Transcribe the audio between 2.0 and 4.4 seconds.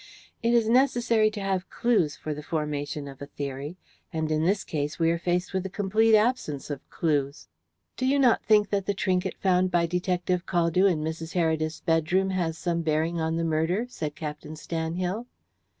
for the formation of a theory, and